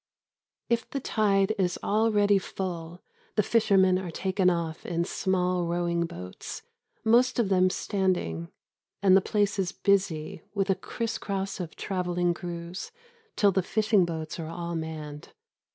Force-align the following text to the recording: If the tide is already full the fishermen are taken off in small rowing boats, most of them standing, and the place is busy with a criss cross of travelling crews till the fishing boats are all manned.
If 0.67 0.89
the 0.89 0.99
tide 0.99 1.53
is 1.59 1.77
already 1.83 2.39
full 2.39 3.03
the 3.35 3.43
fishermen 3.43 3.99
are 3.99 4.09
taken 4.09 4.49
off 4.49 4.83
in 4.83 5.05
small 5.05 5.67
rowing 5.67 6.07
boats, 6.07 6.63
most 7.03 7.37
of 7.37 7.49
them 7.49 7.69
standing, 7.69 8.49
and 9.03 9.15
the 9.15 9.21
place 9.21 9.59
is 9.59 9.71
busy 9.71 10.41
with 10.55 10.71
a 10.71 10.75
criss 10.75 11.19
cross 11.19 11.59
of 11.59 11.75
travelling 11.75 12.33
crews 12.33 12.91
till 13.35 13.51
the 13.51 13.61
fishing 13.61 14.03
boats 14.03 14.39
are 14.39 14.47
all 14.49 14.73
manned. 14.73 15.33